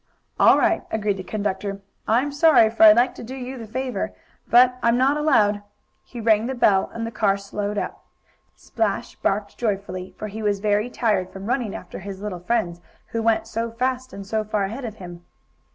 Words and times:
"All 0.39 0.57
right," 0.57 0.81
agreed 0.89 1.17
the 1.17 1.23
conductor. 1.23 1.79
"I'm 2.07 2.31
sorry, 2.31 2.71
for 2.71 2.81
I'd 2.81 2.95
like 2.95 3.13
to 3.13 3.23
do 3.23 3.35
you 3.35 3.59
the 3.59 3.67
favor, 3.67 4.13
but 4.47 4.79
I'm 4.81 4.97
not 4.97 5.15
allowed." 5.15 5.61
He 6.03 6.19
rang 6.19 6.47
the 6.47 6.55
bell, 6.55 6.89
and 6.91 7.05
the 7.05 7.11
car 7.11 7.37
slowed 7.37 7.77
up. 7.77 8.03
Splash 8.55 9.15
barked 9.17 9.59
joyfully, 9.59 10.15
for 10.17 10.27
he 10.27 10.41
Was 10.41 10.59
very 10.59 10.89
tired 10.89 11.29
from 11.31 11.45
running 11.45 11.75
after 11.75 11.99
his 11.99 12.19
little 12.19 12.39
friends, 12.39 12.81
who 13.09 13.21
went 13.21 13.45
so 13.45 13.69
fast 13.69 14.11
and 14.11 14.25
so 14.25 14.43
far 14.43 14.63
ahead 14.63 14.85
of 14.85 14.95
him. 14.95 15.23